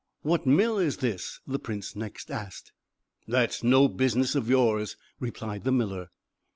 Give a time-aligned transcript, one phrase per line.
[0.23, 2.71] "What mill is this?" the prince next asked.
[3.27, 6.09] "That's no business of yours," replied the miller.